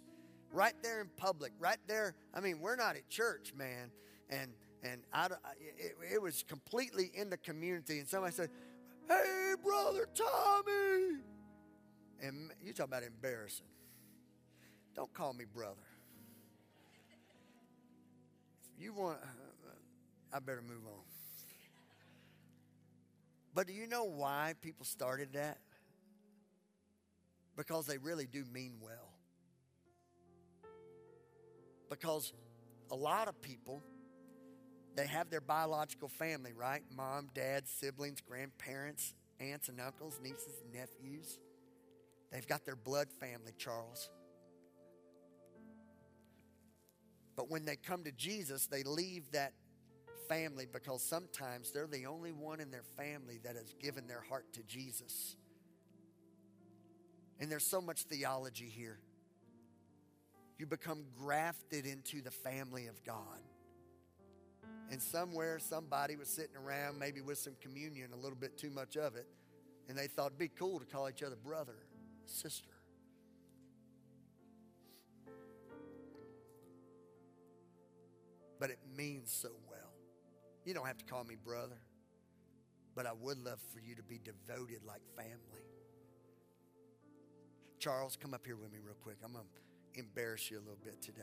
[0.52, 2.16] right there in public, right there.
[2.34, 3.92] I mean, we're not at church, man.
[4.30, 4.52] And
[4.82, 8.00] and I, it, it was completely in the community.
[8.00, 8.50] And somebody said,
[9.08, 11.18] "Hey, brother Tommy,"
[12.22, 13.66] and you talk about embarrassing.
[14.96, 15.89] Don't call me brother.
[18.80, 19.20] You want,
[20.34, 21.04] I better move on.
[23.54, 25.58] But do you know why people started that?
[27.60, 29.12] because they really do mean well.
[31.90, 32.32] Because
[32.90, 33.84] a lot of people,
[34.96, 36.84] they have their biological family, right?
[36.96, 41.38] Mom, dad, siblings, grandparents, aunts and uncles, nieces nephews.
[42.32, 44.10] They've got their blood family, Charles.
[47.40, 49.54] But when they come to Jesus, they leave that
[50.28, 54.52] family because sometimes they're the only one in their family that has given their heart
[54.56, 55.38] to Jesus.
[57.40, 59.00] And there's so much theology here.
[60.58, 63.40] You become grafted into the family of God.
[64.92, 68.98] And somewhere, somebody was sitting around, maybe with some communion, a little bit too much
[68.98, 69.28] of it,
[69.88, 71.78] and they thought it'd be cool to call each other brother,
[72.26, 72.79] sister.
[78.60, 79.94] But it means so well.
[80.66, 81.80] You don't have to call me brother,
[82.96, 85.64] but I would love for you to be devoted like family.
[87.80, 89.18] Charles, come up here with me real quick.
[89.24, 91.22] I'm going to embarrass you a little bit today.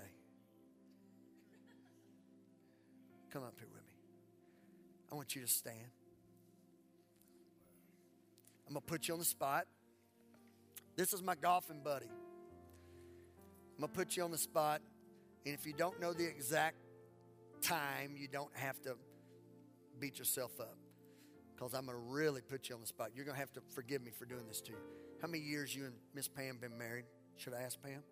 [3.31, 3.91] Come up here with me.
[5.13, 5.91] I want you to stand.
[8.67, 9.67] I'm going to put you on the spot.
[10.97, 12.09] This is my golfing buddy.
[13.77, 14.81] I'm going to put you on the spot.
[15.45, 16.77] And if you don't know the exact
[17.67, 18.95] time, you don't have to
[19.99, 20.77] beat yourself up
[21.55, 23.11] because I'm going to really put you on the spot.
[23.15, 24.79] You're going to have to forgive me for doing this to you.
[25.21, 27.05] How many years you and Miss Pam been married?
[27.37, 27.93] Should I ask Pam?
[27.93, 28.03] Ten years.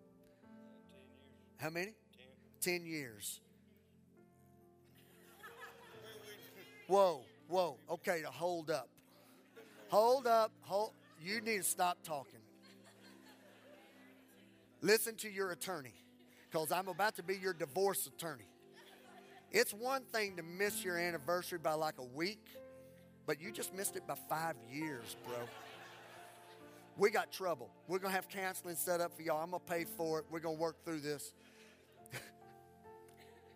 [1.57, 1.93] How many?
[2.61, 2.79] Ten.
[2.79, 3.39] Ten years.
[6.87, 7.77] Whoa, whoa.
[7.89, 8.89] Okay, to hold up.
[9.89, 10.51] Hold up.
[10.61, 10.91] Hold.
[11.21, 12.39] You need to stop talking.
[14.81, 15.93] Listen to your attorney.
[16.51, 18.45] because I'm about to be your divorce attorney.
[19.55, 22.45] It's one thing to miss your anniversary by like a week,
[23.25, 25.37] but you just missed it by five years, bro.
[26.97, 27.69] We got trouble.
[27.87, 29.41] We're going to have counseling set up for y'all.
[29.41, 30.25] I'm going to pay for it.
[30.29, 31.33] We're going to work through this.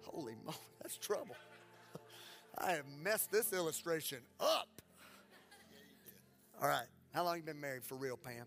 [0.06, 1.36] Holy moly, that's trouble.
[2.58, 4.70] I have messed this illustration up.
[6.62, 6.88] All right.
[7.14, 8.46] How long you been married for real, Pam?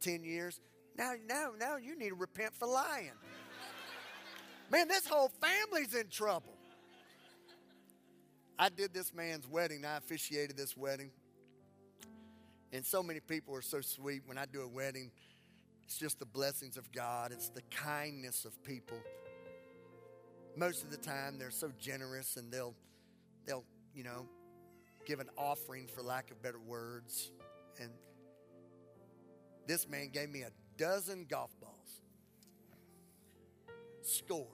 [0.00, 0.58] 10 years?
[0.96, 3.12] Now, now, now you need to repent for lying.
[4.70, 6.54] Man, this whole family's in trouble.
[8.58, 9.84] I did this man's wedding.
[9.84, 11.10] I officiated this wedding.
[12.72, 15.10] And so many people are so sweet when I do a wedding.
[15.84, 18.98] It's just the blessings of God, it's the kindness of people.
[20.56, 22.74] Most of the time, they're so generous and they'll,
[23.46, 24.26] they'll, you know,
[25.06, 27.32] give an offering for lack of better words.
[27.80, 27.90] And
[29.66, 32.00] this man gave me a dozen golf balls.
[34.02, 34.46] Score.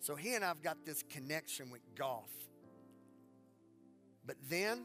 [0.00, 2.30] So he and I've got this connection with golf.
[4.26, 4.80] But then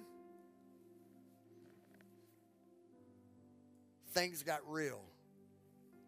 [4.13, 5.01] things got real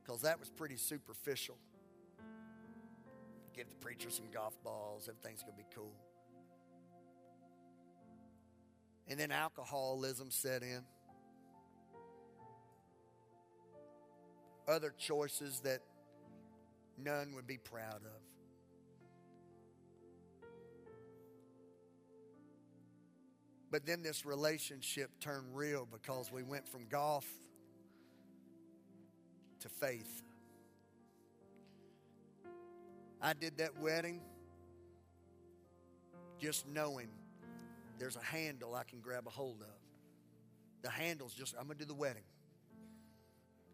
[0.03, 1.57] because that was pretty superficial.
[3.55, 5.93] Give the preacher some golf balls, everything's going to be cool.
[9.07, 10.81] And then alcoholism set in.
[14.67, 15.81] Other choices that
[16.97, 18.22] none would be proud of.
[23.74, 27.26] But then this relationship turned real because we went from golf
[29.61, 30.21] to faith.
[33.19, 34.21] I did that wedding
[36.39, 37.07] just knowing
[37.97, 40.84] there's a handle I can grab a hold of.
[40.84, 42.26] The handle's just, I'm going to do the wedding.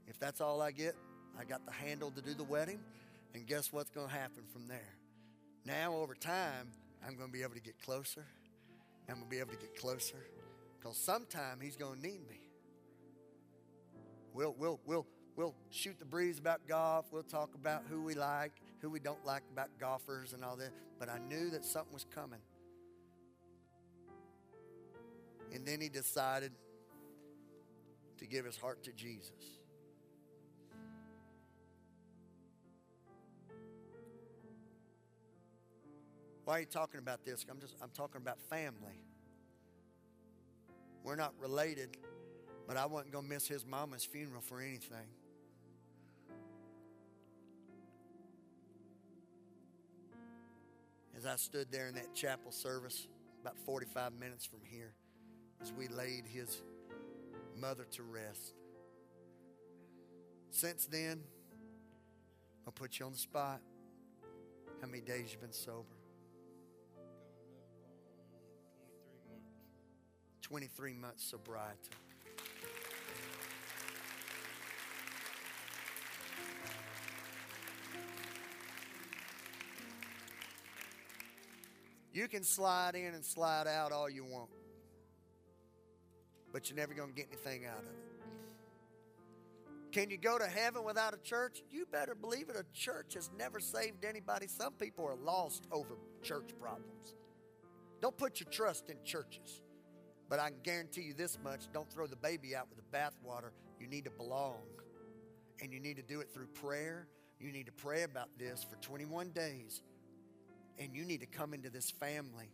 [0.08, 0.96] If that's all I get,
[1.38, 2.80] I got the handle to do the wedding.
[3.34, 4.96] And guess what's going to happen from there?
[5.66, 6.70] Now, over time,
[7.06, 8.24] I'm going to be able to get closer.
[9.10, 10.18] I'm going to be able to get closer
[10.80, 12.40] because sometime he's going to need me.
[14.34, 17.08] We'll, we'll, we'll, we'll shoot the breeze about golf.
[17.12, 20.72] We'll talk about who we like, who we don't like about golfers and all that.
[21.00, 22.40] But I knew that something was coming.
[25.54, 26.52] And then he decided
[28.20, 29.59] to give his heart to Jesus.
[36.50, 37.46] Why are you talking about this?
[37.48, 39.04] I'm just I'm talking about family.
[41.04, 41.96] We're not related,
[42.68, 45.06] but I wasn't going to miss his mama's funeral for anything.
[51.16, 53.08] As I stood there in that chapel service,
[53.42, 54.96] about 45 minutes from here,
[55.62, 56.64] as we laid his
[57.62, 58.56] mother to rest.
[60.50, 61.22] Since then,
[62.66, 63.62] I'll put you on the spot.
[64.82, 65.99] How many days you been sober?
[70.50, 71.78] 23 months sobriety.
[82.12, 84.50] You can slide in and slide out all you want,
[86.52, 88.10] but you're never going to get anything out of it.
[89.92, 91.62] Can you go to heaven without a church?
[91.72, 92.56] You better believe it.
[92.56, 94.48] A church has never saved anybody.
[94.48, 97.14] Some people are lost over church problems.
[98.02, 99.62] Don't put your trust in churches.
[100.30, 103.50] But I can guarantee you this much don't throw the baby out with the bathwater.
[103.80, 104.62] You need to belong.
[105.62, 107.08] And you need to do it through prayer.
[107.40, 109.82] You need to pray about this for 21 days.
[110.78, 112.52] And you need to come into this family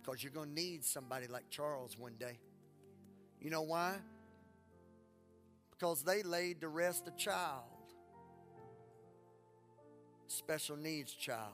[0.00, 2.38] because you're going to need somebody like Charles one day.
[3.40, 3.96] You know why?
[5.70, 7.64] Because they laid to rest a child,
[10.28, 11.52] special needs child.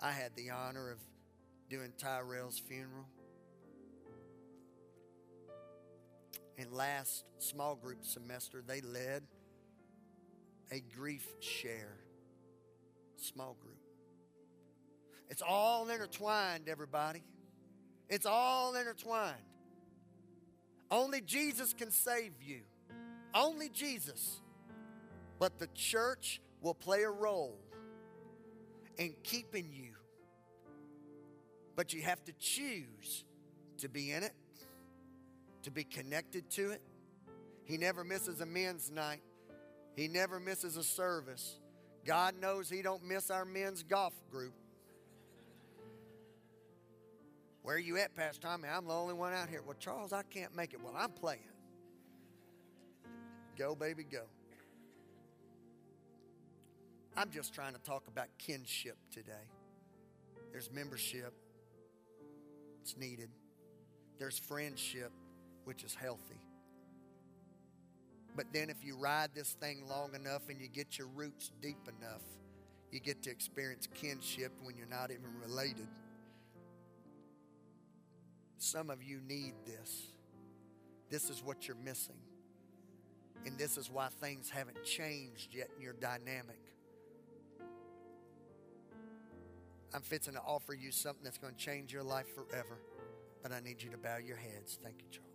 [0.00, 0.98] I had the honor of
[1.70, 3.06] doing Tyrell's funeral.
[6.58, 9.22] And last small group semester, they led
[10.70, 11.96] a grief share
[13.16, 13.78] small group.
[15.28, 17.22] It's all intertwined, everybody.
[18.08, 19.36] It's all intertwined.
[20.90, 22.60] Only Jesus can save you.
[23.34, 24.40] Only Jesus.
[25.38, 27.58] But the church will play a role
[28.96, 29.92] in keeping you.
[31.76, 33.24] But you have to choose
[33.78, 34.32] to be in it
[35.62, 36.82] to be connected to it.
[37.64, 39.22] He never misses a men's night.
[39.94, 41.58] He never misses a service.
[42.06, 44.54] God knows he don't miss our men's golf group.
[47.62, 48.68] Where are you at, Pastor Tommy?
[48.68, 49.60] I'm the only one out here.
[49.62, 50.80] Well, Charles, I can't make it.
[50.82, 51.40] Well, I'm playing.
[53.58, 54.22] Go, baby, go.
[57.16, 59.32] I'm just trying to talk about kinship today.
[60.52, 61.34] There's membership,
[62.80, 63.28] it's needed.
[64.18, 65.12] There's friendship,
[65.68, 66.40] which is healthy.
[68.34, 71.90] But then, if you ride this thing long enough and you get your roots deep
[72.00, 72.22] enough,
[72.90, 75.88] you get to experience kinship when you're not even related.
[78.56, 80.14] Some of you need this.
[81.10, 82.16] This is what you're missing.
[83.44, 86.60] And this is why things haven't changed yet in your dynamic.
[89.92, 92.78] I'm fixing to offer you something that's going to change your life forever.
[93.42, 94.78] But I need you to bow your heads.
[94.82, 95.27] Thank you, Charles.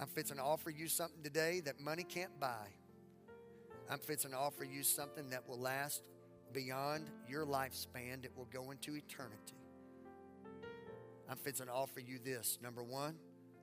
[0.00, 2.68] I'm fixing to offer you something today that money can't buy.
[3.90, 6.02] I'm fixing to offer you something that will last
[6.52, 9.58] beyond your lifespan, it will go into eternity.
[11.28, 12.58] I'm fixing to offer you this.
[12.62, 13.16] Number one,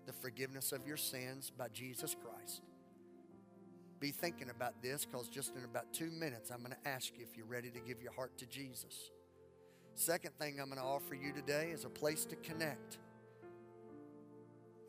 [0.06, 2.62] the forgiveness of your sins by Jesus Christ.
[4.00, 7.24] Be thinking about this because just in about two minutes, I'm going to ask you
[7.24, 9.12] if you're ready to give your heart to Jesus.
[9.94, 12.98] Second thing I'm going to offer you today is a place to connect.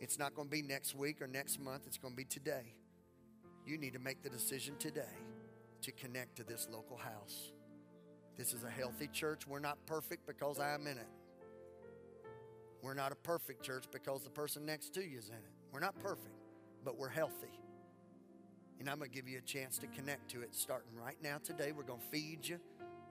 [0.02, 2.74] It's not going to be next week or next month, it's going to be today.
[3.64, 5.14] You need to make the decision today
[5.82, 7.52] to connect to this local house.
[8.36, 9.46] This is a healthy church.
[9.46, 11.06] We're not perfect because I'm in it.
[12.82, 15.52] We're not a perfect church because the person next to you is in it.
[15.70, 16.34] We're not perfect,
[16.84, 17.60] but we're healthy.
[18.80, 21.36] And I'm going to give you a chance to connect to it starting right now
[21.44, 21.70] today.
[21.70, 22.58] We're going to feed you,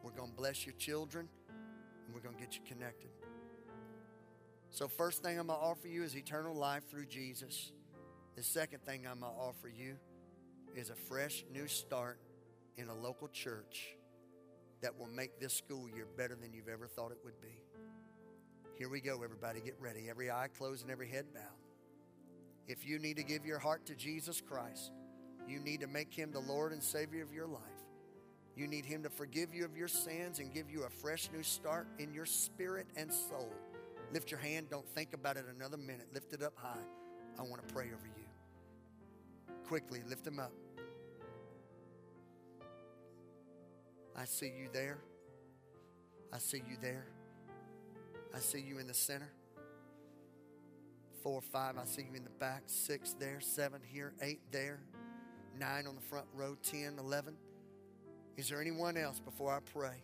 [0.04, 3.12] we're going to bless your children, and we're going to get you connected.
[4.74, 7.74] So, first thing I'm going to offer you is eternal life through Jesus.
[8.38, 9.98] The second thing I'm going to offer you
[10.76, 12.20] is a fresh new start
[12.78, 13.98] in a local church
[14.82, 17.62] that will make this school year better than you've ever thought it would be.
[18.78, 19.60] Here we go, everybody.
[19.60, 20.10] Get ready.
[20.10, 21.44] Every eye closed and every head bowed.
[22.68, 24.94] If you need to give your heart to Jesus Christ,
[25.50, 27.62] you need to make him the Lord and Savior of your life.
[28.56, 31.44] You need him to forgive you of your sins and give you a fresh new
[31.44, 33.52] start in your spirit and soul.
[34.14, 34.68] Lift your hand.
[34.70, 36.08] Don't think about it another minute.
[36.14, 36.76] Lift it up high.
[37.40, 39.56] I want to pray over you.
[39.68, 40.52] Quickly, lift them up.
[44.18, 45.00] I see you there.
[46.34, 47.06] I see you there.
[48.36, 49.32] I see you in the center.
[51.24, 52.64] Four, five, I see you in the back.
[52.66, 53.40] Six there.
[53.40, 54.14] Seven here.
[54.22, 54.82] Eight there.
[55.58, 56.58] Nine on the front row.
[56.64, 57.36] Ten, eleven.
[58.38, 60.04] Is there anyone else before I pray?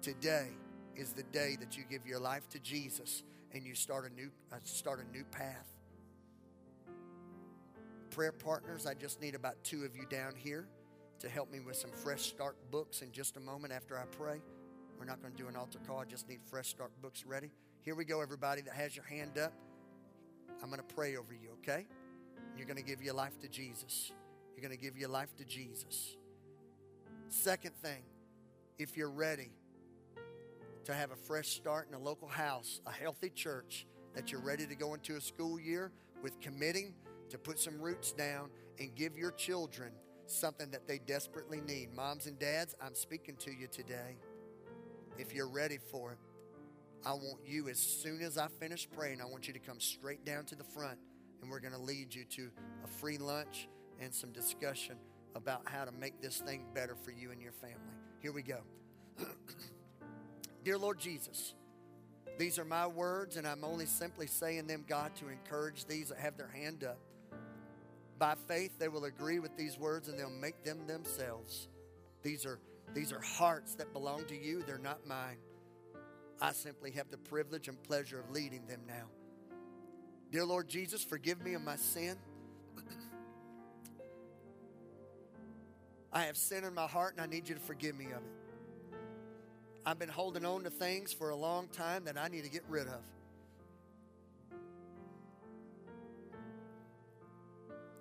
[0.00, 0.48] Today
[0.96, 3.22] is the day that you give your life to Jesus
[3.52, 5.68] and you start a new uh, start a new path.
[8.10, 10.66] Prayer partners, I just need about two of you down here
[11.18, 14.40] to help me with some fresh start books in just a moment after I pray.
[14.98, 15.98] We're not going to do an altar call.
[15.98, 17.50] I just need fresh start books ready.
[17.82, 19.52] Here we go, everybody that has your hand up.
[20.62, 21.86] I'm going to pray over you, okay?
[22.56, 24.12] You're going to give your life to Jesus.
[24.56, 26.16] You're going to give your life to Jesus.
[27.28, 28.02] Second thing,
[28.78, 29.50] if you're ready
[30.86, 34.66] to have a fresh start in a local house, a healthy church, that you're ready
[34.66, 35.90] to go into a school year
[36.22, 36.94] with committing
[37.28, 39.90] to put some roots down and give your children
[40.26, 41.92] something that they desperately need.
[41.92, 44.16] Moms and dads, I'm speaking to you today.
[45.18, 46.18] If you're ready for it,
[47.04, 50.24] I want you, as soon as I finish praying, I want you to come straight
[50.24, 50.98] down to the front
[51.42, 52.48] and we're going to lead you to
[52.84, 53.68] a free lunch
[54.00, 54.96] and some discussion
[55.34, 57.76] about how to make this thing better for you and your family.
[58.20, 58.60] Here we go.
[60.66, 61.54] Dear Lord Jesus,
[62.38, 66.18] these are my words, and I'm only simply saying them, God, to encourage these that
[66.18, 66.98] have their hand up.
[68.18, 71.68] By faith, they will agree with these words and they'll make them themselves.
[72.24, 72.58] These are,
[72.94, 75.36] these are hearts that belong to you, they're not mine.
[76.42, 79.06] I simply have the privilege and pleasure of leading them now.
[80.32, 82.16] Dear Lord Jesus, forgive me of my sin.
[86.12, 88.35] I have sin in my heart and I need you to forgive me of it.
[89.88, 92.64] I've been holding on to things for a long time that I need to get
[92.68, 93.00] rid of.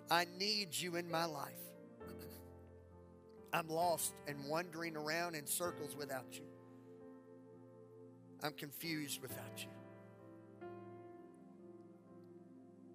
[0.10, 1.54] I need you in my life.
[3.54, 6.46] I'm lost and wandering around in circles without you.
[8.44, 9.70] I'm confused without you.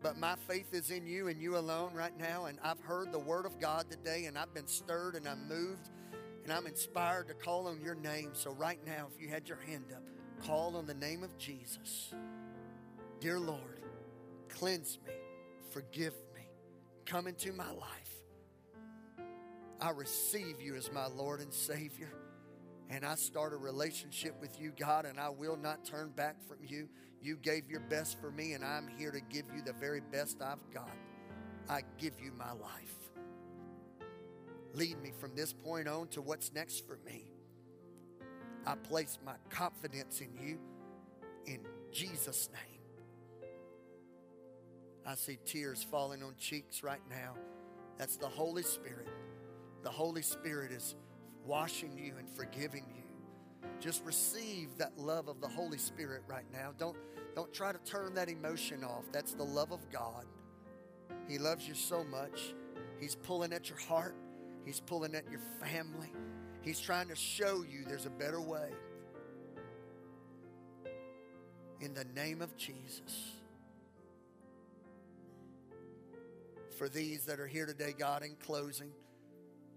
[0.03, 2.47] But my faith is in you and you alone right now.
[2.47, 5.91] And I've heard the word of God today and I've been stirred and I'm moved
[6.45, 8.31] and I'm inspired to call on your name.
[8.33, 10.03] So, right now, if you had your hand up,
[10.47, 12.13] call on the name of Jesus.
[13.21, 13.81] Dear Lord,
[14.49, 15.13] cleanse me,
[15.71, 16.43] forgive me,
[17.05, 18.11] come into my life.
[19.81, 22.13] I receive you as my Lord and Savior.
[22.91, 26.59] And I start a relationship with you, God, and I will not turn back from
[26.67, 26.89] you.
[27.23, 30.43] You gave your best for me, and I'm here to give you the very best
[30.43, 30.91] I've got.
[31.69, 33.00] I give you my life.
[34.75, 37.25] Lead me from this point on to what's next for me.
[38.67, 40.59] I place my confidence in you
[41.47, 41.61] in
[41.93, 42.81] Jesus' name.
[45.07, 47.35] I see tears falling on cheeks right now.
[47.99, 49.09] That's the Holy Spirit.
[49.83, 50.95] The Holy Spirit is
[51.45, 53.69] washing you and forgiving you.
[53.81, 56.73] Just receive that love of the Holy Spirit right now.
[56.79, 56.97] Don't,
[57.35, 59.05] don't try to turn that emotion off.
[59.11, 60.27] That's the love of God.
[61.29, 62.55] He loves you so much.
[63.01, 64.15] He's pulling at your heart,
[64.65, 66.13] He's pulling at your family.
[66.63, 68.71] He's trying to show you there's a better way.
[71.81, 73.33] In the name of Jesus.
[76.77, 78.93] For these that are here today, God, in closing,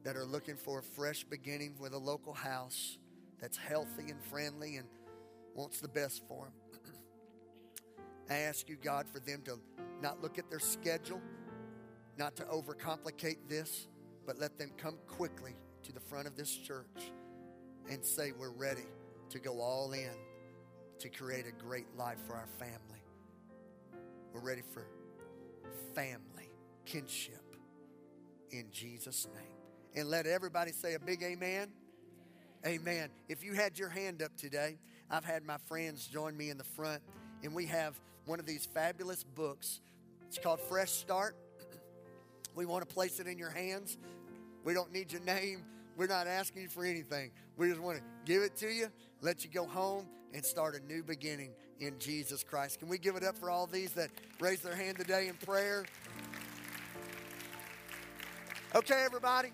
[0.04, 2.98] that are looking for a fresh beginning with a local house
[3.40, 4.88] that's healthy and friendly and
[5.56, 6.80] wants the best for them.
[8.30, 9.60] I ask you, God, for them to
[10.02, 11.22] not look at their schedule,
[12.18, 13.88] not to overcomplicate this,
[14.26, 17.12] but let them come quickly to the front of this church
[17.90, 18.88] and say, We're ready
[19.30, 20.12] to go all in
[21.00, 23.04] to create a great life for our family.
[24.34, 24.86] We're ready for
[25.94, 26.50] family,
[26.86, 27.56] kinship
[28.52, 29.58] in Jesus' name.
[29.96, 31.72] And let everybody say a big amen.
[32.66, 33.10] Amen.
[33.28, 34.78] If you had your hand up today,
[35.10, 37.04] I've had my friends join me in the front,
[37.44, 39.82] and we have one of these fabulous books.
[40.28, 41.36] It's called Fresh Start.
[42.56, 43.98] We want to place it in your hands.
[44.64, 45.64] We don't need your name.
[45.98, 47.32] We're not asking you for anything.
[47.58, 48.88] We just want to give it to you,
[49.22, 52.80] let you go home, and start a new beginning in Jesus Christ.
[52.80, 55.86] Can we give it up for all these that raised their hand today in prayer?
[58.74, 59.52] Okay, everybody.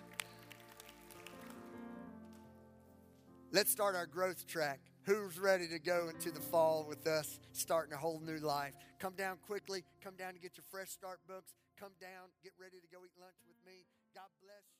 [3.52, 4.80] Let's start our growth track.
[5.04, 8.74] Who's ready to go into the fall with us, starting a whole new life?
[9.00, 9.84] Come down quickly.
[10.04, 11.54] Come down to get your fresh start books.
[11.80, 13.88] Come down, get ready to go eat lunch with me.
[14.12, 14.79] God bless you.